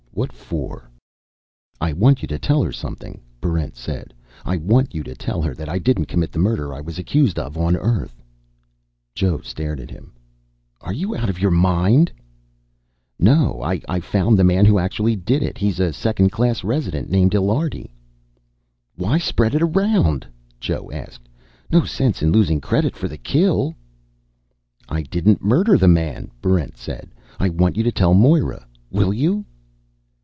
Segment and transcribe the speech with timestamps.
[0.13, 0.89] "What for?"
[1.79, 4.13] "I want you to tell her something," Barrent said.
[4.43, 7.39] "I want you to tell her that I didn't commit the murder I was accused
[7.39, 8.21] of on Earth."
[9.15, 10.11] Joe stared at him.
[10.81, 12.11] "Are you out of your mind?"
[13.19, 13.61] "No.
[13.63, 15.57] I found the man who actually did it.
[15.57, 17.89] He's a Second Class Resident named Illiardi."
[18.95, 20.27] "Why spread it around?"
[20.59, 21.29] Joe asked.
[21.71, 23.75] "No sense in losing credit for the kill."
[24.89, 27.11] "I didn't murder the man," Barrent said.
[27.39, 28.67] "I want you to tell Moera.
[28.91, 29.45] Will you?"